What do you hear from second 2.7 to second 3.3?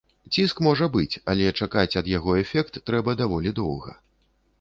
трэба